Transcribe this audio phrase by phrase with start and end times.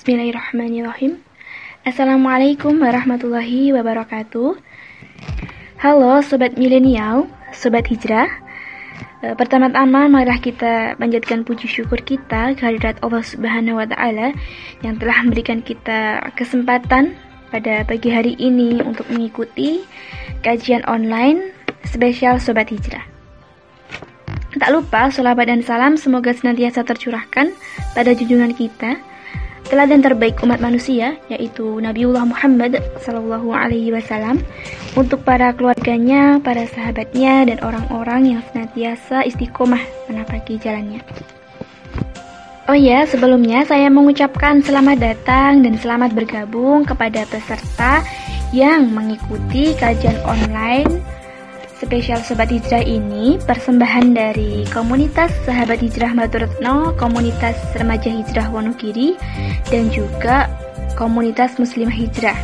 [0.00, 1.20] Bismillahirrahmanirrahim.
[1.84, 4.56] Assalamualaikum warahmatullahi wabarakatuh.
[5.76, 8.32] Halo sobat milenial, sobat hijrah.
[9.20, 14.32] E, pertama-tama marilah kita panjatkan puji syukur kita kehadirat Allah Subhanahu wa taala
[14.80, 17.12] yang telah memberikan kita kesempatan
[17.52, 19.84] pada pagi hari ini untuk mengikuti
[20.40, 21.52] kajian online
[21.84, 23.04] spesial sobat hijrah.
[24.56, 27.52] Tak lupa, sholawat dan salam semoga senantiasa tercurahkan
[27.92, 29.09] pada junjungan kita,
[29.70, 34.42] teladan terbaik umat manusia yaitu Nabiullah Muhammad Sallallahu Alaihi Wasallam
[34.98, 41.00] untuk para keluarganya, para sahabatnya dan orang-orang yang senantiasa istiqomah menapaki jalannya.
[42.70, 48.02] Oh ya, sebelumnya saya mengucapkan selamat datang dan selamat bergabung kepada peserta
[48.54, 50.86] yang mengikuti kajian online
[51.90, 59.18] spesial Sobat Hijrah ini persembahan dari komunitas Sahabat Hijrah Maturetno, komunitas Remaja Hijrah Wonogiri,
[59.74, 60.46] dan juga
[60.94, 62.38] komunitas Muslimah Hijrah.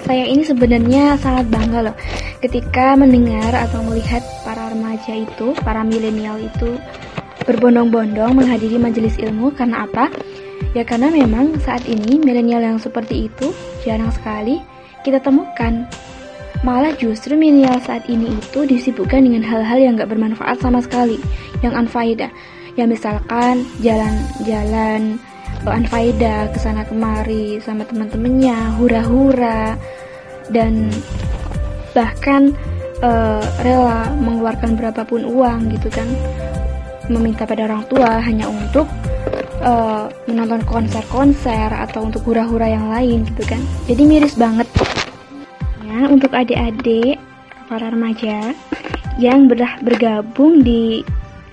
[0.00, 1.96] Saya ini sebenarnya sangat bangga loh
[2.40, 6.72] ketika mendengar atau melihat para remaja itu, para milenial itu
[7.44, 10.08] berbondong-bondong menghadiri majelis ilmu karena apa?
[10.72, 13.52] Ya karena memang saat ini milenial yang seperti itu
[13.84, 14.56] jarang sekali
[15.04, 15.84] kita temukan
[16.66, 21.14] Malah justru milenial saat ini itu disibukkan dengan hal-hal yang gak bermanfaat sama sekali,
[21.62, 22.26] yang unfaedah.
[22.74, 25.22] Ya misalkan jalan-jalan
[25.62, 29.78] unfaedah ke sana kemari sama teman-temannya, hura-hura
[30.50, 30.90] dan
[31.94, 32.50] bahkan
[32.98, 36.10] uh, rela mengeluarkan berapapun uang gitu kan.
[37.06, 38.90] Meminta pada orang tua hanya untuk
[39.62, 43.62] uh, menonton konser-konser atau untuk hura-hura yang lain gitu kan.
[43.86, 44.66] Jadi miris banget
[46.04, 47.16] untuk adik-adik
[47.66, 48.52] para remaja
[49.16, 49.48] yang
[49.80, 51.00] bergabung di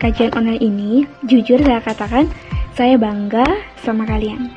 [0.04, 0.92] kajian online ini,
[1.24, 2.28] jujur saya katakan
[2.76, 3.48] saya bangga
[3.80, 4.52] sama kalian.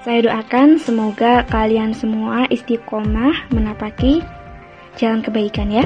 [0.00, 4.24] Saya doakan semoga kalian semua istiqomah menapaki
[4.96, 5.84] jalan kebaikan ya.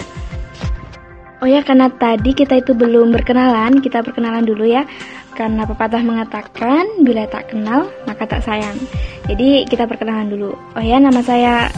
[1.43, 4.87] Oh ya, karena tadi kita itu belum berkenalan, kita perkenalan dulu ya.
[5.35, 8.79] Karena pepatah mengatakan bila tak kenal maka tak sayang.
[9.27, 10.55] Jadi kita perkenalan dulu.
[10.55, 11.69] Oh ya, nama saya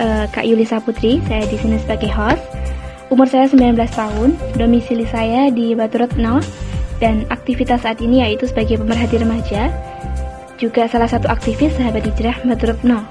[0.00, 2.42] uh, Kak Yulisa Putri, saya di sini sebagai host.
[3.12, 6.40] Umur saya 19 tahun, domisili saya di Batu Retno,
[6.98, 9.68] dan aktivitas saat ini yaitu sebagai pemerhati remaja,
[10.56, 13.04] juga salah satu aktivis sahabat hijrah Batu Retno.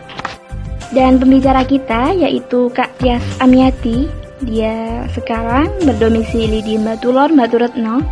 [0.93, 4.05] Dan pembicara kita yaitu Kak Tias Amiati,
[4.43, 8.03] dia sekarang berdomisili di Batulor, Batu Retno.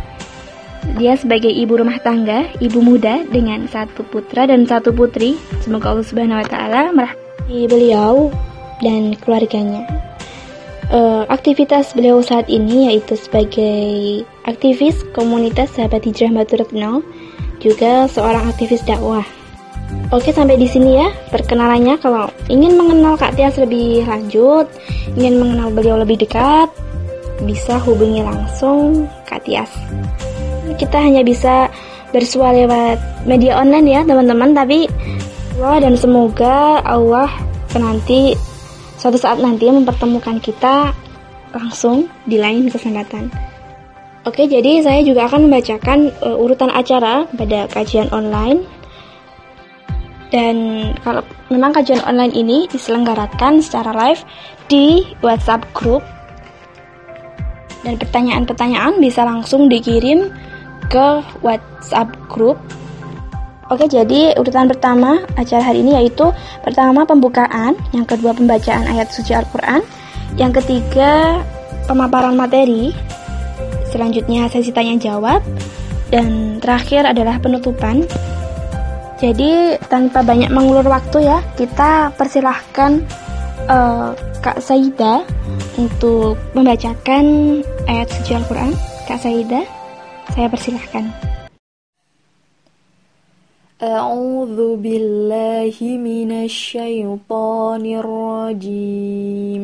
[0.98, 5.38] Dia sebagai ibu rumah tangga, ibu muda dengan satu putra dan satu putri.
[5.62, 8.34] Semoga Allah Subhanahu wa taala merahmati beliau
[8.82, 9.86] dan keluarganya.
[10.92, 17.00] Uh, aktivitas beliau saat ini yaitu sebagai aktivis komunitas sahabat hijrah Batu Retno,
[17.62, 19.24] juga seorang aktivis dakwah.
[20.12, 21.96] Oke sampai di sini ya perkenalannya.
[21.96, 24.68] Kalau ingin mengenal Kak Tias lebih lanjut,
[25.16, 26.68] ingin mengenal beliau lebih dekat,
[27.48, 29.72] bisa hubungi langsung Kak Tias.
[30.76, 31.72] Kita hanya bisa
[32.12, 34.84] bersua lewat media online ya teman-teman, tapi
[35.56, 37.32] Allah dan semoga Allah
[37.72, 38.36] nanti
[39.02, 40.94] suatu saat nanti mempertemukan kita
[41.50, 43.26] langsung di lain kesempatan.
[44.22, 48.62] Oke, jadi saya juga akan membacakan uh, urutan acara pada kajian online.
[50.30, 50.56] Dan
[51.02, 54.22] kalau memang kajian online ini diselenggarakan secara live
[54.70, 56.06] di WhatsApp group.
[57.82, 60.30] Dan pertanyaan-pertanyaan bisa langsung dikirim
[60.86, 61.06] ke
[61.42, 62.62] WhatsApp group
[63.72, 66.28] Oke, jadi urutan pertama acara hari ini yaitu
[66.60, 69.80] pertama pembukaan, yang kedua pembacaan ayat suci Al-Qur'an,
[70.36, 71.40] yang ketiga
[71.88, 72.92] pemaparan materi,
[73.88, 75.40] selanjutnya sesi tanya jawab,
[76.12, 78.04] dan terakhir adalah penutupan.
[79.16, 83.00] Jadi tanpa banyak mengulur waktu ya, kita persilahkan
[83.72, 84.12] uh,
[84.44, 85.24] Kak Saida
[85.80, 87.24] untuk membacakan
[87.88, 88.76] ayat suci Al-Quran.
[89.08, 89.64] Kak Saida,
[90.36, 91.32] saya persilahkan.
[93.81, 99.63] أعوذ بالله من الشيطان الرجيم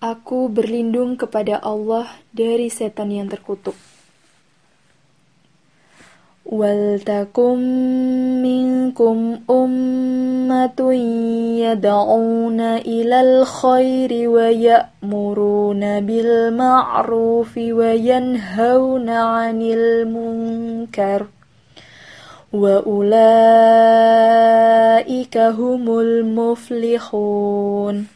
[0.00, 3.76] Aku berlindung kepada Allah dari setan yang terkutuk.
[6.48, 7.60] Waltakum
[8.40, 10.96] minkum ummatun
[11.60, 17.92] yad'una ilal khairi wa ya'muruna bil ma'rufi wa
[22.55, 24.23] ulaika
[25.51, 28.07] humul muflihun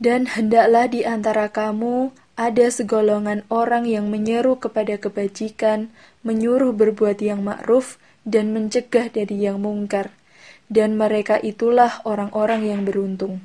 [0.00, 2.08] dan hendaklah di antara kamu
[2.40, 5.92] ada segolongan orang yang menyeru kepada kebajikan,
[6.24, 10.08] menyuruh berbuat yang ma'ruf dan mencegah dari yang mungkar.
[10.72, 13.44] Dan mereka itulah orang-orang yang beruntung.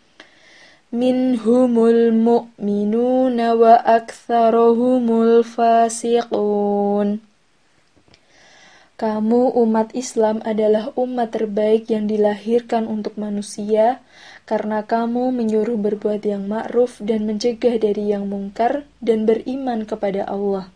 [0.91, 7.23] Minhumul mu'minuna wa aktsaruhumul fasiqun.
[8.99, 14.03] Kamu umat Islam adalah umat terbaik yang dilahirkan untuk manusia
[14.43, 20.67] karena kamu menyuruh berbuat yang ma'ruf dan mencegah dari yang mungkar dan beriman kepada Allah.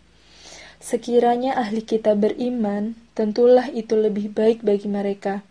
[0.80, 5.44] Sekiranya ahli kita beriman, tentulah itu lebih baik bagi mereka.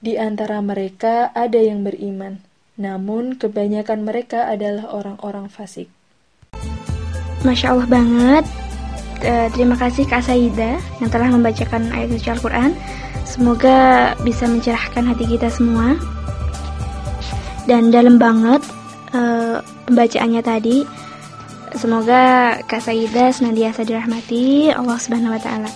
[0.00, 5.92] Di antara mereka ada yang beriman namun kebanyakan mereka adalah orang-orang fasik.
[7.42, 8.44] Masya Allah banget.
[9.22, 12.74] Uh, terima kasih Kak Saida yang telah membacakan ayat suci Al-Quran.
[13.22, 15.94] Semoga bisa mencerahkan hati kita semua.
[17.66, 18.62] Dan dalam banget
[19.14, 20.82] uh, pembacaannya tadi.
[21.78, 25.70] Semoga Kak Saida senantiasa dirahmati Allah Subhanahu wa taala.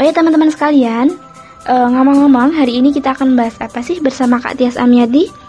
[0.00, 1.12] Oh ya teman-teman sekalian,
[1.68, 5.39] uh, ngomong-ngomong hari ini kita akan bahas apa sih bersama Kak Tias Amyadi?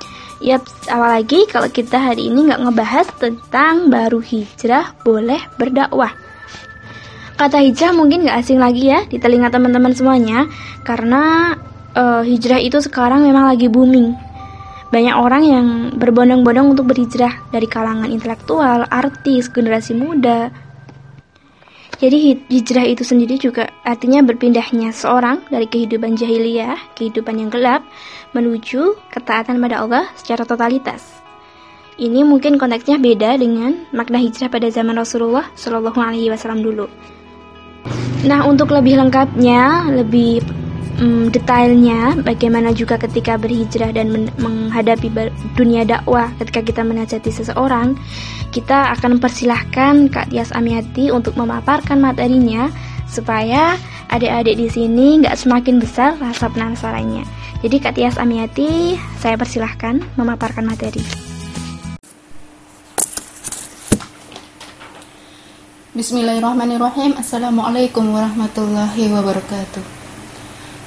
[0.42, 6.18] Yap, awal lagi kalau kita hari ini nggak ngebahas tentang baru hijrah boleh berdakwah.
[7.38, 10.50] Kata hijrah mungkin nggak asing lagi ya di telinga teman-teman semuanya,
[10.82, 11.54] karena
[11.94, 14.18] uh, hijrah itu sekarang memang lagi booming.
[14.90, 15.68] Banyak orang yang
[16.02, 20.50] berbondong-bondong untuk berhijrah dari kalangan intelektual, artis, generasi muda,
[22.02, 27.86] jadi hijrah itu sendiri juga artinya berpindahnya seorang dari kehidupan jahiliyah, kehidupan yang gelap,
[28.34, 31.22] menuju ketaatan pada Allah secara totalitas.
[32.02, 36.90] Ini mungkin konteksnya beda dengan makna hijrah pada zaman Rasulullah Shallallahu Alaihi Wasallam dulu.
[38.26, 40.42] Nah, untuk lebih lengkapnya, lebih
[41.02, 45.10] um, detailnya bagaimana juga ketika berhijrah dan men menghadapi
[45.58, 47.98] dunia dakwah ketika kita menajati seseorang
[48.54, 52.70] kita akan mempersilahkan Kak Tias Amiati untuk memaparkan materinya
[53.10, 53.76] supaya
[54.14, 57.28] adik-adik di sini nggak semakin besar rasa penasarannya.
[57.62, 61.04] Jadi Kak Tias Amiati, saya persilahkan memaparkan materi.
[65.92, 67.20] Bismillahirrahmanirrahim.
[67.20, 70.01] Assalamualaikum warahmatullahi wabarakatuh.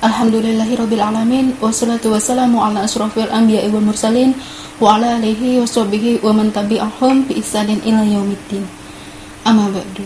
[0.04, 4.36] Alhamdulillahirabbil alamin wassalatu wassalamu ala asrofil anbiya'i wal mursalin
[4.76, 8.68] wa ala alihi wa sahbihi wa man tabi'ahum bi ihsanin ila yaumiddin.
[9.48, 10.04] Amma ba'du.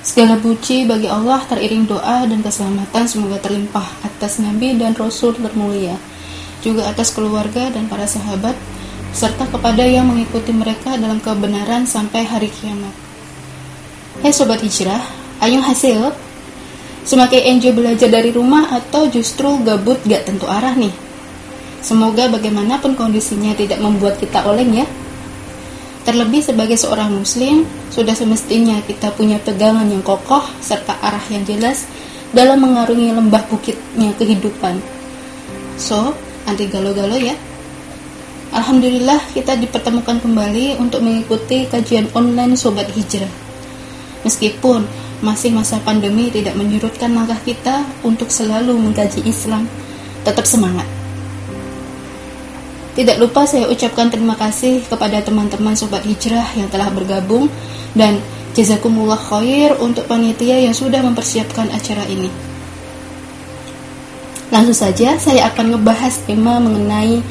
[0.00, 6.00] Segala puji bagi Allah teriring doa dan keselamatan semoga terlimpah atas Nabi dan Rasul termulia,
[6.64, 8.56] juga atas keluarga dan para sahabat,
[9.12, 12.96] serta kepada yang mengikuti mereka dalam kebenaran sampai hari kiamat.
[14.24, 15.04] Hai Sobat Hijrah,
[15.44, 16.27] ayo hasil
[17.08, 20.92] Semakin enjoy belajar dari rumah atau justru gabut gak tentu arah nih?
[21.80, 24.84] Semoga bagaimanapun kondisinya tidak membuat kita oleng ya.
[26.04, 31.88] Terlebih sebagai seorang muslim, sudah semestinya kita punya pegangan yang kokoh serta arah yang jelas
[32.36, 34.76] dalam mengarungi lembah bukitnya kehidupan.
[35.80, 36.12] So,
[36.44, 37.32] anti galo-galo ya.
[38.52, 43.32] Alhamdulillah kita dipertemukan kembali untuk mengikuti kajian online Sobat Hijrah.
[44.28, 49.66] Meskipun masih masa pandemi tidak menyurutkan langkah kita untuk selalu mengkaji Islam.
[50.22, 50.86] Tetap semangat.
[52.98, 57.46] Tidak lupa saya ucapkan terima kasih kepada teman-teman Sobat Hijrah yang telah bergabung
[57.94, 58.18] dan
[58.58, 62.26] jazakumullah khair untuk panitia yang sudah mempersiapkan acara ini.
[64.50, 67.22] Langsung saja saya akan ngebahas tema mengenai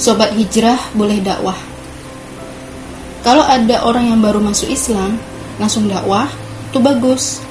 [0.00, 1.58] Sobat Hijrah boleh dakwah.
[3.20, 5.20] Kalau ada orang yang baru masuk Islam,
[5.60, 6.32] langsung dakwah,
[6.70, 7.42] itu bagus.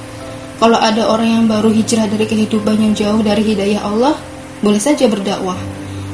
[0.56, 4.16] Kalau ada orang yang baru hijrah dari kehidupan yang jauh dari hidayah Allah,
[4.64, 5.56] boleh saja berdakwah.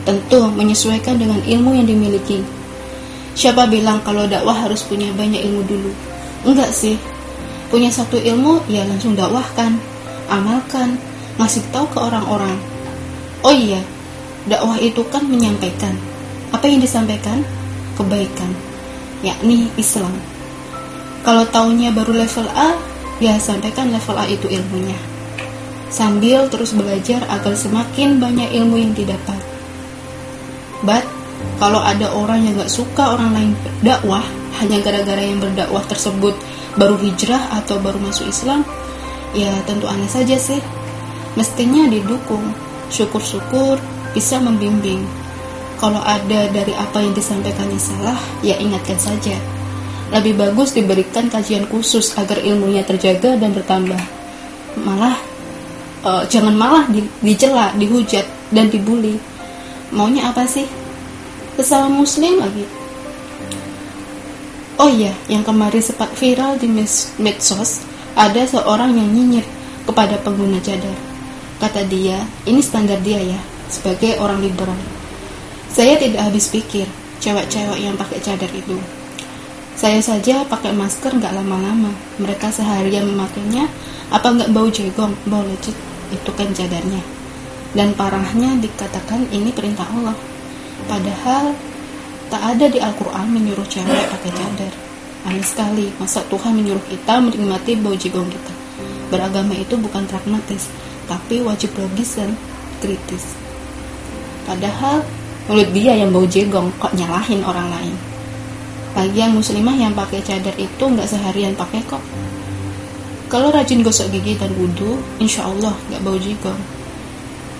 [0.03, 2.43] Tentu menyesuaikan dengan ilmu yang dimiliki.
[3.39, 5.91] Siapa bilang kalau dakwah harus punya banyak ilmu dulu?
[6.47, 6.99] Enggak sih.
[7.71, 9.75] Punya satu ilmu, ya langsung dakwahkan,
[10.31, 10.95] amalkan,
[11.39, 12.55] ngasih tahu ke orang-orang.
[13.43, 13.83] Oh iya,
[14.47, 15.95] dakwah itu kan menyampaikan.
[16.55, 17.43] Apa yang disampaikan?
[17.99, 18.51] Kebaikan,
[19.27, 20.15] yakni Islam.
[21.27, 22.79] Kalau taunya baru level A,
[23.23, 24.97] ya sampaikan level A itu ilmunya
[25.89, 29.39] sambil terus belajar agar semakin banyak ilmu yang didapat
[30.85, 31.05] but
[31.61, 34.25] kalau ada orang yang gak suka orang lain berdakwah
[34.61, 36.35] hanya gara-gara yang berdakwah tersebut
[36.77, 38.65] baru hijrah atau baru masuk Islam
[39.33, 40.61] ya tentu aneh saja sih
[41.37, 43.79] mestinya didukung syukur-syukur
[44.17, 45.05] bisa membimbing.
[45.77, 49.37] Kalau ada dari apa yang disampaikannya salah, ya ingatkan saja.
[50.15, 53.99] Lebih bagus diberikan kajian khusus agar ilmunya terjaga dan bertambah.
[54.79, 55.19] Malah,
[56.07, 59.19] uh, jangan malah di, dicela, dihujat, dan dibully.
[59.91, 60.67] Maunya apa sih?
[61.59, 62.67] Sesama muslim lagi.
[64.77, 66.69] Oh iya, yang kemarin sempat viral di
[67.17, 67.81] medsos,
[68.13, 69.47] ada seorang yang nyinyir
[69.89, 70.93] kepada pengguna cadar.
[71.57, 73.41] Kata dia, ini standar dia ya,
[73.73, 74.77] sebagai orang liberal.
[75.73, 76.85] Saya tidak habis pikir,
[77.25, 78.77] cewek-cewek yang pakai cadar itu.
[79.77, 81.93] Saya saja pakai masker nggak lama-lama.
[82.17, 83.69] Mereka seharian memakainya,
[84.09, 85.77] apa nggak bau jegong, bau lecet,
[86.09, 87.05] itu kan cadarnya.
[87.77, 90.17] Dan parahnya dikatakan ini perintah Allah.
[90.89, 91.53] Padahal
[92.33, 94.73] tak ada di Al-Quran menyuruh cewek pakai cadar.
[95.29, 98.53] Aneh sekali, masa Tuhan menyuruh kita menikmati bau jegong kita.
[99.13, 100.73] Beragama itu bukan pragmatis,
[101.05, 102.33] tapi wajib logis dan
[102.81, 103.37] kritis.
[104.49, 105.05] Padahal
[105.53, 108.16] mulut dia yang bau jegong kok nyalahin orang lain
[108.97, 112.01] lagian muslimah yang pakai cadar itu nggak seharian pakai kok.
[113.29, 116.77] Kalau rajin gosok gigi dan wudhu insya Allah nggak bau jegong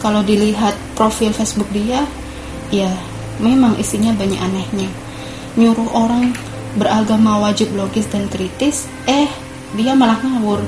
[0.07, 2.05] kalau dilihat profil Facebook dia
[2.69, 2.91] ya
[3.41, 4.89] memang isinya banyak anehnya.
[5.57, 6.37] Nyuruh orang
[6.77, 9.29] beragama wajib logis dan kritis eh
[9.75, 10.61] dia malah ngawur.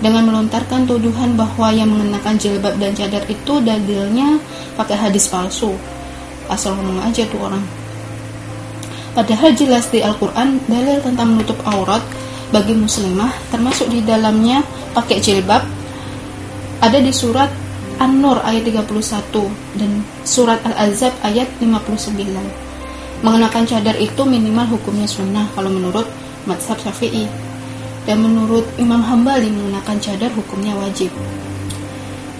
[0.00, 4.40] Dengan melontarkan tuduhan bahwa yang mengenakan jilbab dan cadar itu dalilnya
[4.76, 5.76] pakai hadis palsu.
[6.48, 7.60] Asal ngomong aja tuh orang
[9.16, 12.02] padahal jelas di Al-Quran dalil tentang menutup aurat
[12.50, 14.62] bagi muslimah termasuk di dalamnya
[14.94, 15.62] pakai jilbab
[16.80, 17.50] ada di surat
[18.00, 18.80] An-Nur ayat 31
[19.76, 19.90] dan
[20.24, 22.70] surat Al-Azab ayat 59
[23.20, 26.08] mengenakan cadar itu minimal hukumnya sunnah kalau menurut
[26.48, 27.28] mazhab syafi'i.
[28.08, 31.12] Dan menurut Imam Hambali mengenakan cadar hukumnya wajib.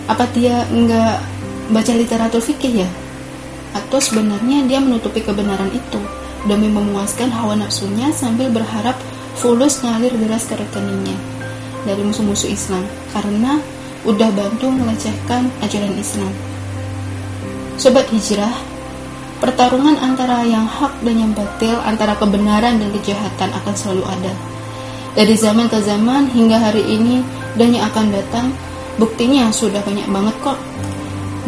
[0.09, 1.21] Apa dia enggak
[1.69, 2.89] baca literatur fikih ya?
[3.77, 6.01] Atau sebenarnya dia menutupi kebenaran itu
[6.49, 8.97] demi memuaskan hawa nafsunya sambil berharap
[9.37, 11.17] fulus ngalir deras ke rekeningnya
[11.85, 13.61] dari musuh-musuh Islam karena
[14.05, 16.33] udah bantu melecehkan ajaran Islam.
[17.81, 18.53] Sobat hijrah,
[19.41, 24.33] pertarungan antara yang hak dan yang batil, antara kebenaran dan kejahatan akan selalu ada.
[25.17, 27.25] Dari zaman ke zaman hingga hari ini
[27.57, 28.53] dan yang akan datang,
[29.01, 30.61] buktinya sudah banyak banget kok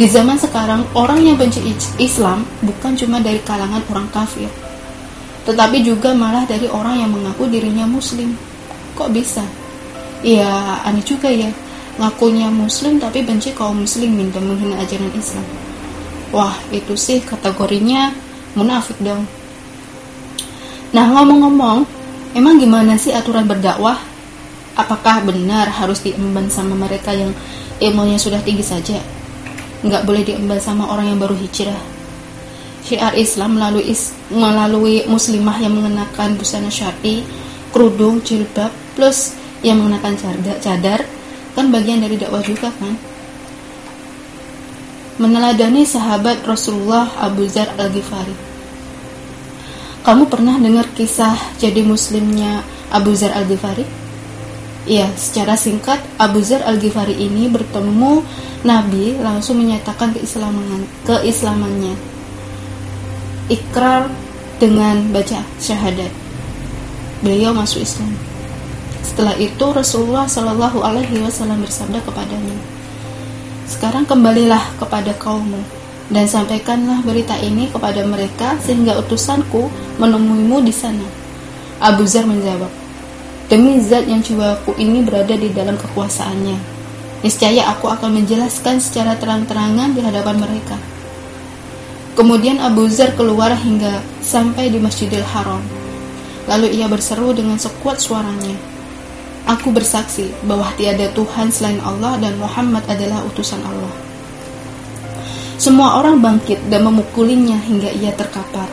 [0.01, 1.61] di zaman sekarang, orang yang benci
[2.01, 4.49] Islam bukan cuma dari kalangan orang kafir,
[5.43, 8.35] tetapi juga malah dari orang yang mengaku dirinya Muslim.
[8.95, 9.43] Kok bisa?
[10.23, 11.51] Ya, aneh juga ya.
[11.99, 15.45] Ngakunya Muslim tapi benci kaum Muslimin dan menghina ajaran Islam.
[16.33, 18.15] Wah, itu sih kategorinya
[18.57, 19.29] munafik dong.
[20.93, 21.85] Nah, ngomong-ngomong,
[22.33, 24.01] emang gimana sih aturan berdakwah?
[24.73, 27.33] Apakah benar harus diemban sama mereka yang
[27.77, 28.97] ilmunya sudah tinggi saja?
[29.83, 31.79] nggak boleh diemban sama orang yang baru hijrah.
[32.83, 37.23] Syiar Islam melalui is, melalui muslimah yang mengenakan busana syar'i,
[37.71, 41.01] kerudung, jilbab, plus yang mengenakan cadar, cadar
[41.55, 42.99] kan bagian dari dakwah juga kan.
[45.23, 48.35] Meneladani sahabat Rasulullah Abu Zar Al-Ghifari.
[50.03, 53.87] Kamu pernah dengar kisah jadi muslimnya Abu Zar Al-Ghifari?
[54.83, 58.27] Ya, secara singkat, Abu Zar Al-Ghifari ini bertemu
[58.67, 62.12] Nabi langsung menyatakan keislaman keislamannya.
[63.51, 64.07] Ikrar
[64.63, 66.11] dengan baca syahadat.
[67.23, 68.15] Beliau masuk Islam.
[69.03, 72.55] Setelah itu Rasulullah Shallallahu Alaihi Wasallam bersabda kepadanya,
[73.67, 75.59] sekarang kembalilah kepada kaummu
[76.15, 79.67] dan sampaikanlah berita ini kepada mereka sehingga utusanku
[79.99, 81.07] menemuimu di sana.
[81.83, 82.71] Abu Zar menjawab,
[83.51, 86.83] demi zat yang jiwaku ini berada di dalam kekuasaannya
[87.23, 90.75] Niscaya aku akan menjelaskan secara terang-terangan di hadapan mereka.
[92.13, 95.65] Kemudian Abu Zar keluar hingga sampai di Masjidil Haram.
[96.45, 98.53] Lalu ia berseru dengan sekuat suaranya.
[99.49, 103.95] Aku bersaksi bahwa tiada Tuhan selain Allah dan Muhammad adalah utusan Allah.
[105.57, 108.69] Semua orang bangkit dan memukulinya hingga ia terkapar.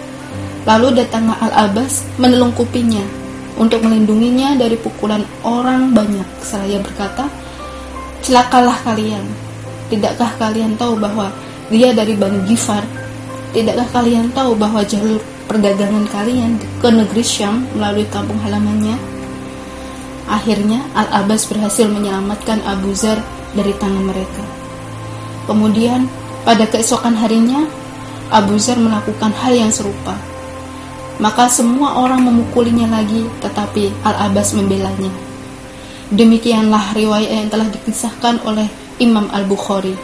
[0.68, 3.02] Lalu datanglah Al-Abbas menelungkupinya
[3.56, 6.28] untuk melindunginya dari pukulan orang banyak.
[6.44, 7.32] Seraya berkata,
[8.20, 9.24] Celakalah kalian.
[9.88, 11.32] Tidakkah kalian tahu bahwa
[11.72, 12.99] dia dari Bani Gifar?
[13.50, 15.18] Tidakkah kalian tahu bahwa jalur
[15.50, 18.94] perdagangan kalian ke negeri Syam melalui kampung halamannya?
[20.30, 23.18] Akhirnya Al-Abbas berhasil menyelamatkan Abu Zar
[23.58, 24.46] dari tangan mereka.
[25.50, 26.06] Kemudian
[26.46, 27.66] pada keesokan harinya
[28.30, 30.14] Abu Zar melakukan hal yang serupa.
[31.18, 35.10] Maka semua orang memukulinya lagi tetapi Al-Abbas membelanya.
[36.14, 38.70] Demikianlah riwayat yang telah dikisahkan oleh
[39.02, 39.98] Imam Al-Bukhari.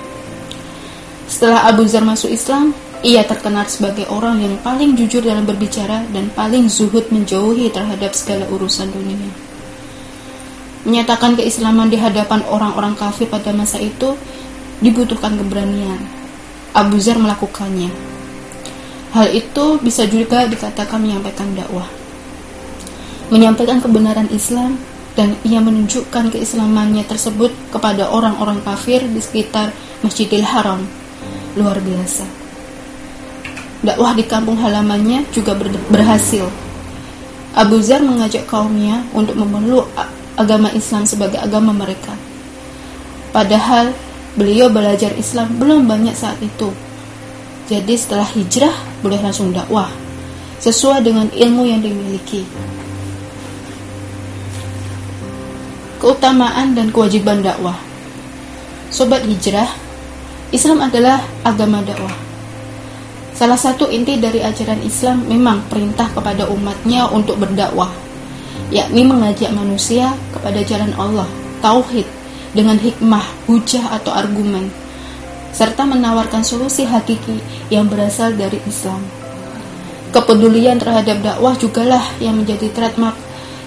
[1.30, 2.74] Setelah Abu Zar masuk Islam,
[3.06, 8.50] ia terkenal sebagai orang yang paling jujur dalam berbicara dan paling zuhud menjauhi terhadap segala
[8.50, 9.30] urusan dunia.
[10.90, 14.18] Menyatakan keislaman di hadapan orang-orang kafir pada masa itu
[14.82, 16.02] dibutuhkan keberanian.
[16.74, 17.94] Abu Zar melakukannya.
[19.14, 21.86] Hal itu bisa juga dikatakan menyampaikan dakwah.
[23.30, 24.82] Menyampaikan kebenaran Islam
[25.14, 29.70] dan ia menunjukkan keislamannya tersebut kepada orang-orang kafir di sekitar
[30.02, 30.82] Masjidil Haram.
[31.54, 32.45] Luar biasa
[33.84, 35.58] dakwah di kampung halamannya juga
[35.92, 36.48] berhasil.
[37.56, 39.88] Abu Zar mengajak kaumnya untuk memeluk
[40.36, 42.12] agama Islam sebagai agama mereka.
[43.32, 43.96] Padahal
[44.36, 46.72] beliau belajar Islam belum banyak saat itu.
[47.66, 49.90] Jadi setelah hijrah boleh langsung dakwah
[50.60, 52.46] sesuai dengan ilmu yang dimiliki.
[56.02, 57.80] Keutamaan dan kewajiban dakwah.
[58.92, 59.68] Sobat hijrah,
[60.54, 62.25] Islam adalah agama dakwah.
[63.36, 67.92] Salah satu inti dari ajaran Islam memang perintah kepada umatnya untuk berdakwah,
[68.72, 71.28] yakni mengajak manusia kepada jalan Allah,
[71.60, 72.08] tauhid,
[72.56, 74.72] dengan hikmah, hujah atau argumen,
[75.52, 79.04] serta menawarkan solusi hakiki yang berasal dari Islam.
[80.16, 83.20] Kepedulian terhadap dakwah jugalah yang menjadi trademark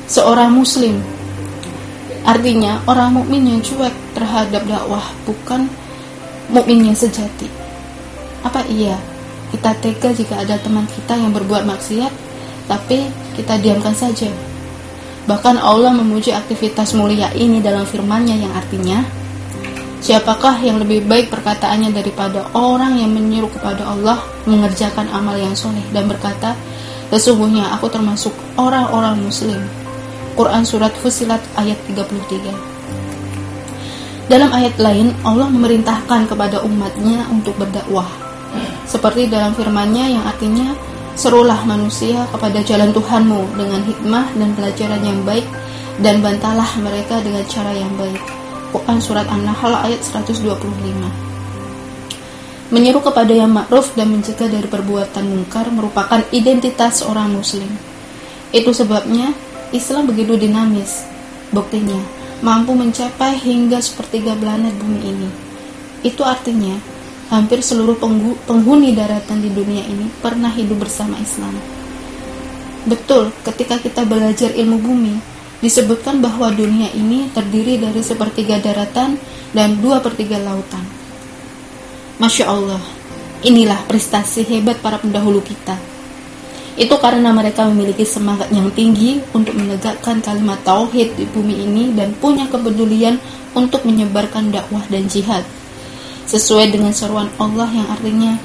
[0.08, 0.96] seorang muslim.
[2.24, 5.68] Artinya, orang mukmin yang cuek terhadap dakwah bukan
[6.48, 7.52] mukmin yang sejati.
[8.40, 8.96] Apa iya
[9.48, 12.12] kita tega jika ada teman kita yang berbuat maksiat,
[12.68, 14.28] tapi kita diamkan saja.
[15.28, 19.04] Bahkan Allah memuji aktivitas mulia ini dalam firman-Nya yang artinya,
[19.98, 25.82] Siapakah yang lebih baik perkataannya daripada orang yang menyuruh kepada Allah mengerjakan amal yang soleh
[25.90, 26.54] dan berkata,
[27.10, 29.58] Sesungguhnya aku termasuk orang-orang muslim.
[30.38, 38.27] Quran Surat Fusilat ayat 33 Dalam ayat lain, Allah memerintahkan kepada umatnya untuk berdakwah
[38.88, 40.72] seperti dalam firman-Nya yang artinya
[41.12, 45.44] serulah manusia kepada jalan Tuhanmu dengan hikmah dan pelajaran yang baik
[46.00, 48.22] dan bantalah mereka dengan cara yang baik.
[48.72, 50.44] Quran Surat An-Nahl ayat 125
[52.68, 57.68] Menyeru kepada yang ma'ruf dan mencegah dari perbuatan mungkar merupakan identitas orang muslim.
[58.52, 59.32] Itu sebabnya
[59.72, 61.04] Islam begitu dinamis.
[61.48, 61.96] Buktinya,
[62.44, 65.30] mampu mencapai hingga sepertiga planet bumi ini.
[66.04, 66.76] Itu artinya
[67.28, 68.00] hampir seluruh
[68.48, 71.52] penghuni daratan di dunia ini pernah hidup bersama Islam.
[72.88, 75.14] Betul, ketika kita belajar ilmu bumi,
[75.60, 79.20] disebutkan bahwa dunia ini terdiri dari sepertiga daratan
[79.52, 80.80] dan dua pertiga lautan.
[82.16, 82.80] Masya Allah,
[83.44, 85.76] inilah prestasi hebat para pendahulu kita.
[86.78, 92.14] Itu karena mereka memiliki semangat yang tinggi untuk menegakkan kalimat tauhid di bumi ini dan
[92.16, 93.18] punya kepedulian
[93.52, 95.42] untuk menyebarkan dakwah dan jihad
[96.28, 98.36] sesuai dengan seruan Allah yang artinya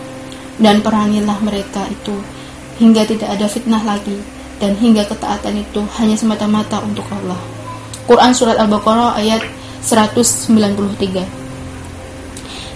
[0.56, 2.16] dan perangilah mereka itu
[2.80, 4.16] hingga tidak ada fitnah lagi
[4.64, 7.36] dan hingga ketaatan itu hanya semata-mata untuk Allah.
[8.08, 9.44] Quran surat Al-Baqarah ayat
[9.84, 11.28] 193.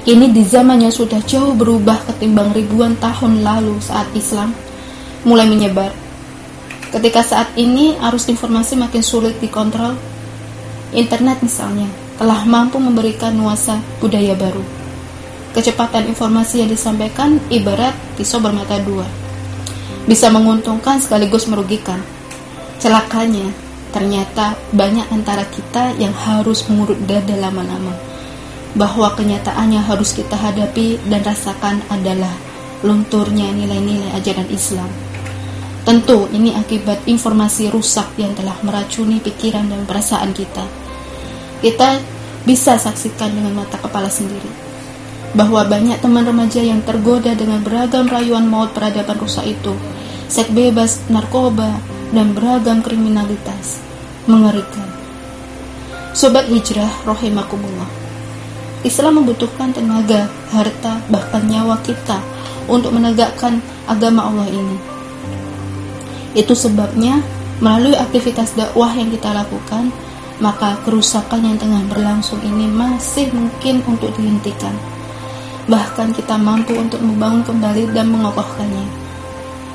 [0.08, 4.52] Ini di zaman yang sudah jauh berubah ketimbang ribuan tahun lalu saat Islam
[5.24, 5.96] mulai menyebar.
[6.91, 9.96] Ketika saat ini arus informasi makin sulit dikontrol,
[10.96, 14.77] internet misalnya telah mampu memberikan nuansa budaya baru
[15.58, 19.10] Kecepatan informasi yang disampaikan ibarat pisau bermata dua.
[20.06, 21.98] Bisa menguntungkan sekaligus merugikan.
[22.78, 23.50] Celakanya,
[23.89, 27.89] ternyata banyak antara kita yang harus mengurut dada lama-lama.
[28.78, 32.38] Bahwa kenyataannya harus kita hadapi dan rasakan adalah
[32.86, 34.93] lunturnya nilai-nilai ajaran Islam.
[35.89, 40.70] Tentu ini akibat informasi rusak yang telah meracuni pikiran dan perasaan kita.
[41.65, 41.98] Kita
[42.46, 44.67] bisa saksikan dengan mata kepala sendiri
[45.36, 49.74] bahwa banyak teman remaja yang tergoda dengan beragam rayuan maut peradaban rusak itu,
[50.32, 51.82] seks bebas, narkoba,
[52.16, 53.84] dan beragam kriminalitas.
[54.28, 54.88] Mengerikan.
[56.12, 57.88] Sobat hijrah rohimakumullah.
[58.84, 62.20] Islam membutuhkan tenaga, harta, bahkan nyawa kita
[62.68, 64.78] untuk menegakkan agama Allah ini.
[66.36, 67.24] Itu sebabnya
[67.63, 69.90] melalui aktivitas dakwah yang kita lakukan,
[70.44, 74.76] maka kerusakan yang tengah berlangsung ini masih mungkin untuk dihentikan
[75.68, 78.88] bahkan kita mampu untuk membangun kembali dan mengokohkannya.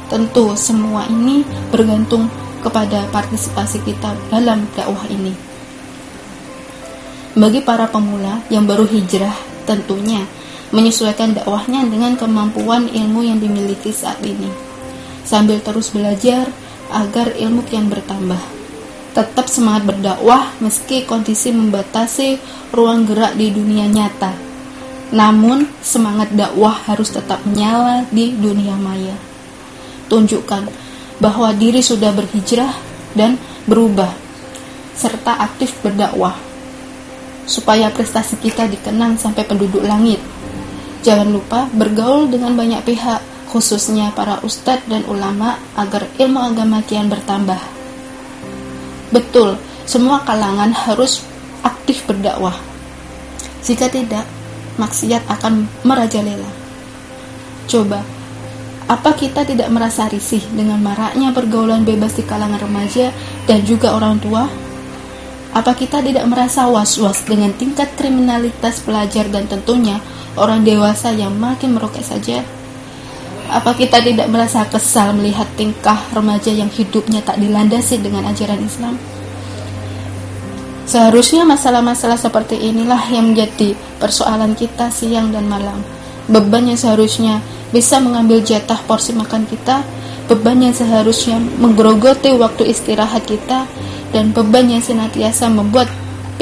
[0.09, 2.29] Tentu semua ini bergantung
[2.65, 5.33] kepada partisipasi kita dalam dakwah ini.
[7.33, 9.33] Bagi para pemula yang baru hijrah,
[9.65, 10.25] tentunya
[10.73, 14.49] menyesuaikan dakwahnya dengan kemampuan ilmu yang dimiliki saat ini.
[15.25, 16.49] Sambil terus belajar
[16.93, 18.41] agar ilmu kian bertambah.
[19.13, 22.41] Tetap semangat berdakwah meski kondisi membatasi
[22.73, 24.52] ruang gerak di dunia nyata
[25.13, 29.13] Namun, semangat dakwah harus tetap menyala di dunia maya.
[30.09, 30.73] Tunjukkan
[31.21, 32.73] bahwa diri sudah berhijrah
[33.13, 33.37] dan
[33.69, 34.09] berubah,
[34.97, 36.33] serta aktif berdakwah,
[37.45, 40.19] supaya prestasi kita dikenang sampai penduduk langit.
[41.05, 43.21] Jangan lupa bergaul dengan banyak pihak,
[43.53, 47.61] khususnya para ustadz dan ulama, agar ilmu agama kian bertambah.
[49.13, 51.21] Betul, semua kalangan harus
[51.61, 52.57] aktif berdakwah.
[53.61, 54.25] Jika tidak,
[54.81, 56.49] maksiat akan merajalela.
[57.69, 58.01] Coba,
[58.91, 63.15] apa kita tidak merasa risih dengan maraknya pergaulan bebas di kalangan remaja
[63.49, 64.45] dan juga orang tua?
[65.53, 70.01] Apa kita tidak merasa was-was dengan tingkat kriminalitas pelajar dan tentunya
[70.37, 72.41] orang dewasa yang makin meroket saja?
[73.53, 78.97] Apa kita tidak merasa kesal melihat tingkah remaja yang hidupnya tak dilandasi dengan ajaran Islam?
[80.83, 85.79] Seharusnya masalah-masalah seperti inilah yang menjadi persoalan kita siang dan malam.
[86.27, 87.39] Beban yang seharusnya
[87.71, 89.87] bisa mengambil jatah porsi makan kita,
[90.27, 93.67] beban yang seharusnya menggerogoti waktu istirahat kita,
[94.11, 95.87] dan beban yang senantiasa membuat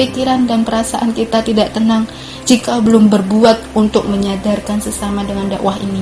[0.01, 2.09] pikiran dan perasaan kita tidak tenang
[2.49, 6.01] jika belum berbuat untuk menyadarkan sesama dengan dakwah ini.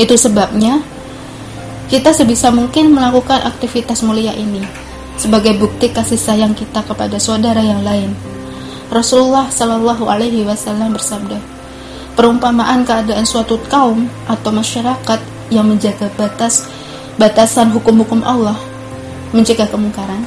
[0.00, 0.80] Itu sebabnya
[1.92, 4.83] kita sebisa mungkin melakukan aktivitas mulia ini
[5.16, 8.14] sebagai bukti kasih sayang kita kepada saudara yang lain.
[8.92, 11.38] Rasulullah Shallallahu Alaihi Wasallam bersabda,
[12.14, 16.68] perumpamaan keadaan suatu kaum atau masyarakat yang menjaga batas
[17.18, 18.58] batasan hukum-hukum Allah,
[19.30, 20.22] mencegah kemungkaran,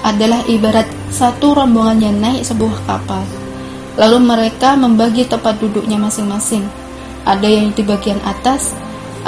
[0.00, 3.24] adalah ibarat satu rombongan yang naik sebuah kapal.
[4.00, 6.64] Lalu mereka membagi tempat duduknya masing-masing.
[7.28, 8.72] Ada yang di bagian atas,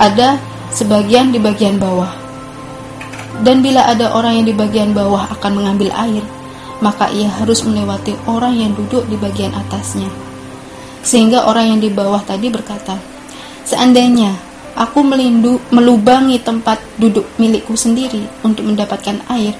[0.00, 0.40] ada
[0.72, 2.21] sebagian di bagian bawah.
[3.42, 6.22] Dan bila ada orang yang di bagian bawah akan mengambil air,
[6.78, 10.06] maka ia harus melewati orang yang duduk di bagian atasnya.
[11.02, 12.94] Sehingga orang yang di bawah tadi berkata,
[13.66, 14.34] Seandainya
[14.78, 19.54] aku melindu, melubangi tempat duduk milikku sendiri untuk mendapatkan air,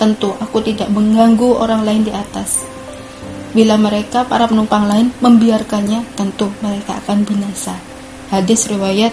[0.00, 2.64] tentu aku tidak mengganggu orang lain di atas.
[3.52, 7.76] Bila mereka, para penumpang lain, membiarkannya, tentu mereka akan binasa.
[8.28, 9.12] Hadis riwayat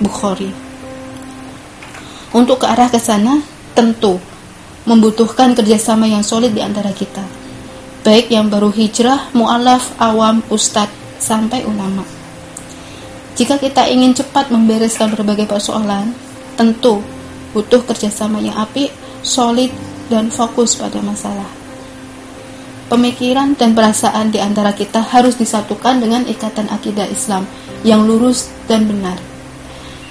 [0.00, 0.65] Bukhari.
[2.34, 3.42] Untuk ke arah ke sana,
[3.76, 4.18] tentu
[4.86, 7.22] membutuhkan kerjasama yang solid di antara kita.
[8.06, 12.06] Baik yang baru hijrah, mu'alaf, awam, ustadz, sampai ulama.
[13.36, 16.14] Jika kita ingin cepat membereskan berbagai persoalan,
[16.56, 17.04] tentu
[17.52, 18.88] butuh kerjasama yang apik,
[19.20, 19.68] solid,
[20.08, 21.46] dan fokus pada masalah.
[22.86, 27.42] Pemikiran dan perasaan di antara kita harus disatukan dengan ikatan akidah Islam
[27.82, 29.18] yang lurus dan benar.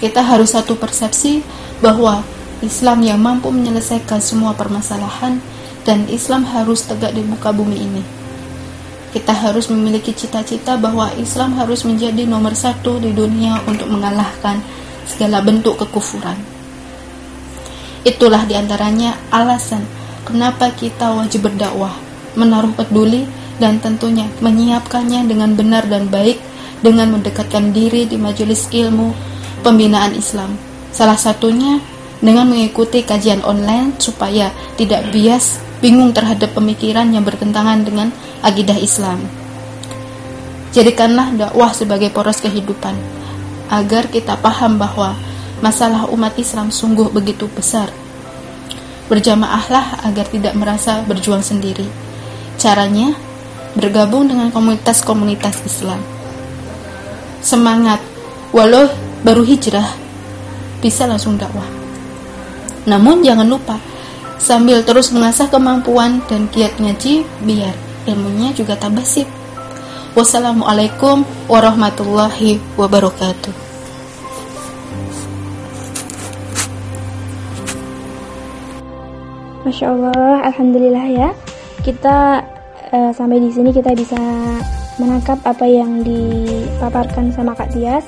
[0.04, 1.40] Kita harus satu persepsi
[1.84, 2.24] bahwa
[2.64, 5.44] Islam yang mampu menyelesaikan semua permasalahan
[5.84, 8.04] dan Islam harus tegak di muka bumi ini.
[9.12, 14.60] Kita harus memiliki cita-cita bahwa Islam harus menjadi nomor satu di dunia untuk mengalahkan
[15.08, 16.36] segala bentuk kekufuran.
[18.04, 19.86] Itulah di antaranya alasan
[20.28, 21.96] kenapa kita wajib berdakwah,
[22.36, 23.24] menaruh peduli,
[23.56, 26.40] dan tentunya menyiapkannya dengan benar dan baik
[26.84, 29.16] dengan mendekatkan diri di majelis ilmu
[29.64, 31.84] pembinaan Islam Salah satunya
[32.24, 39.20] dengan mengikuti kajian online supaya tidak bias, bingung terhadap pemikiran yang bertentangan dengan akidah Islam.
[40.72, 42.96] Jadikanlah dakwah sebagai poros kehidupan,
[43.68, 45.20] agar kita paham bahwa
[45.60, 47.92] masalah umat Islam sungguh begitu besar.
[49.12, 51.86] Berjamaahlah agar tidak merasa berjuang sendiri.
[52.56, 53.12] Caranya,
[53.76, 56.00] bergabung dengan komunitas-komunitas Islam.
[57.44, 58.00] Semangat,
[58.56, 58.88] walau
[59.22, 60.05] baru hijrah,
[60.80, 61.68] bisa langsung dakwah.
[62.86, 63.82] Namun jangan lupa,
[64.38, 67.74] sambil terus mengasah kemampuan dan kiat ngaji, biar
[68.06, 69.26] ilmunya juga tambah sip.
[70.16, 73.52] Wassalamualaikum warahmatullahi wabarakatuh.
[79.66, 81.30] Masya Allah, Alhamdulillah ya.
[81.82, 82.46] Kita
[82.94, 84.22] uh, sampai di sini kita bisa
[85.02, 88.06] menangkap apa yang dipaparkan sama Kak Tias.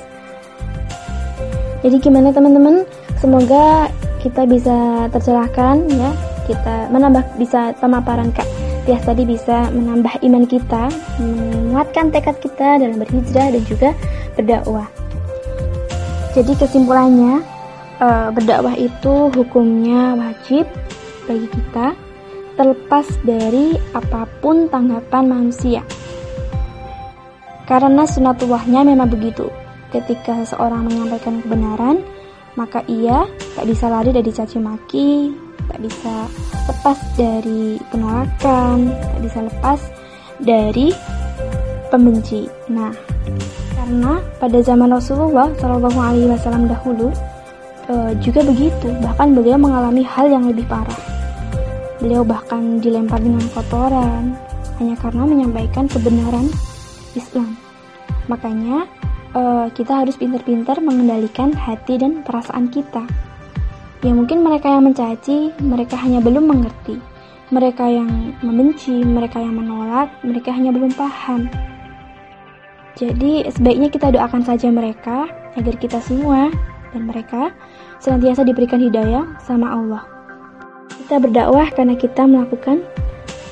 [1.78, 2.82] Jadi gimana teman-teman?
[3.22, 3.86] Semoga
[4.18, 6.10] kita bisa tercerahkan ya.
[6.48, 8.48] Kita menambah bisa pemaparan Kak
[8.88, 10.88] Tias tadi bisa menambah iman kita,
[11.20, 13.92] menguatkan tekad kita dalam berhijrah dan juga
[14.32, 14.88] berdakwah.
[16.32, 17.44] Jadi kesimpulannya
[18.00, 20.64] eh, berdakwah itu hukumnya wajib
[21.28, 21.92] bagi kita
[22.56, 25.84] terlepas dari apa pun tanggapan manusia.
[27.68, 29.52] Karena sunatullahnya memang begitu
[29.92, 32.04] ketika seseorang menyampaikan kebenaran,
[32.58, 33.24] maka ia
[33.54, 35.32] tak bisa lari dari caci maki,
[35.68, 36.14] tak bisa
[36.66, 39.80] lepas dari penolakan, tak bisa lepas
[40.42, 40.90] dari
[41.88, 42.50] pembenci.
[42.72, 42.92] Nah,
[43.76, 47.08] karena pada zaman Rasulullah Shallallahu Alaihi Wasallam dahulu
[47.88, 48.88] e, juga begitu.
[49.00, 51.00] Bahkan beliau mengalami hal yang lebih parah.
[51.98, 54.36] Beliau bahkan dilempar dengan kotoran
[54.78, 56.46] hanya karena menyampaikan kebenaran
[57.16, 57.58] Islam.
[58.30, 58.86] Makanya
[59.34, 63.04] e, kita harus pintar-pintar mengendalikan hati dan perasaan kita.
[64.04, 67.02] Ya mungkin mereka yang mencaci, mereka hanya belum mengerti.
[67.48, 71.48] Mereka yang membenci, mereka yang menolak, mereka hanya belum paham.
[72.94, 76.50] Jadi sebaiknya kita doakan saja mereka agar kita semua
[76.90, 77.54] dan mereka
[77.98, 80.02] senantiasa diberikan hidayah sama Allah.
[81.06, 82.84] Kita berdakwah karena kita melakukan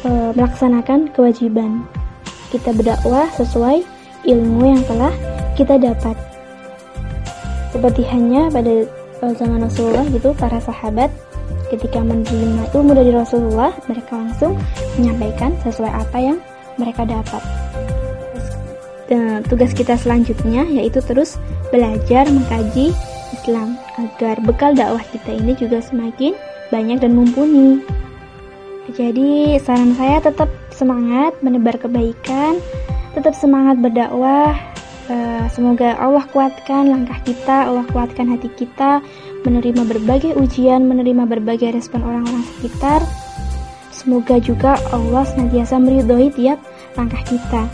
[0.04, 1.86] e, melaksanakan kewajiban.
[2.52, 3.82] Kita berdakwah sesuai
[4.26, 5.14] ilmu yang telah
[5.56, 6.14] kita dapat.
[7.72, 11.08] Seperti hanya pada e, zaman Rasulullah gitu, para sahabat
[11.72, 14.60] ketika menerima ilmu dari Rasulullah, mereka langsung
[15.00, 16.38] menyampaikan sesuai apa yang
[16.76, 17.42] mereka dapat.
[19.46, 21.38] Tugas kita selanjutnya yaitu terus
[21.70, 22.90] belajar mengkaji
[23.30, 26.34] Islam agar bekal dakwah kita ini juga semakin
[26.74, 27.78] banyak dan mumpuni.
[28.90, 32.58] Jadi saran saya tetap semangat menebar kebaikan,
[33.14, 34.58] tetap semangat berdakwah.
[35.06, 38.98] Uh, semoga Allah kuatkan langkah kita, Allah kuatkan hati kita,
[39.46, 43.06] menerima berbagai ujian, menerima berbagai respon orang-orang sekitar.
[43.94, 46.58] Semoga juga Allah senantiasa meridhoi tiap
[46.98, 47.70] langkah kita.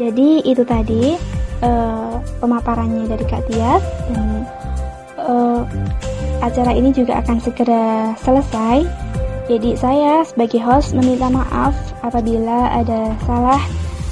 [0.00, 1.20] Jadi itu tadi
[1.60, 4.48] uh, pemaparannya dari Kak Tias dan
[5.20, 5.68] uh,
[6.40, 8.88] acara ini juga akan segera selesai.
[9.52, 13.60] Jadi saya sebagai host meminta maaf apabila ada salah,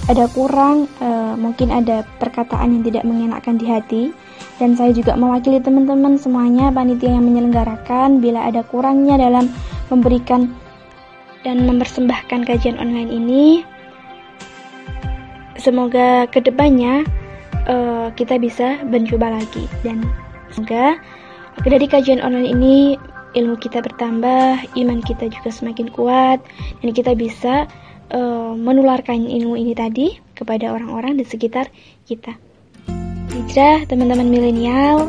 [0.08, 4.02] ada kurang, e, mungkin ada perkataan yang tidak mengenakan di hati.
[4.56, 9.48] Dan saya juga mewakili teman-teman semuanya panitia yang menyelenggarakan bila ada kurangnya dalam
[9.92, 10.52] memberikan
[11.44, 13.44] dan mempersembahkan kajian online ini.
[15.60, 17.04] Semoga ke depannya
[17.68, 17.76] e,
[18.16, 20.00] kita bisa mencoba lagi dan
[20.56, 20.96] semoga
[21.60, 22.76] dari kajian online ini
[23.36, 26.42] ilmu kita bertambah, iman kita juga semakin kuat,
[26.82, 27.68] dan kita bisa
[28.12, 31.70] uh, menularkan ilmu ini tadi kepada orang-orang di sekitar
[32.07, 32.37] kita.
[33.31, 35.09] Hijrah, teman-teman milenial,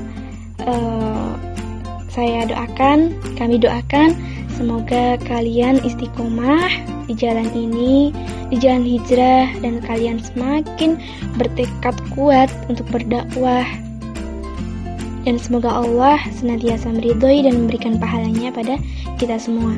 [0.65, 1.33] uh,
[2.11, 4.13] saya doakan, kami doakan
[4.53, 6.69] semoga kalian istiqomah
[7.09, 8.13] di jalan ini,
[8.53, 11.01] di jalan hijrah, dan kalian semakin
[11.39, 13.65] bertekad kuat untuk berdakwah
[15.25, 18.77] dan semoga Allah senantiasa meridhoi dan memberikan pahalanya pada
[19.21, 19.77] kita semua.